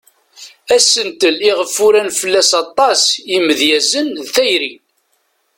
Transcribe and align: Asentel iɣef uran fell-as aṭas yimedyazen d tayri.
Asentel 0.75 1.37
iɣef 1.49 1.73
uran 1.85 2.09
fell-as 2.19 2.51
aṭas 2.63 3.01
yimedyazen 3.29 4.07
d 4.25 4.27
tayri. 4.35 4.73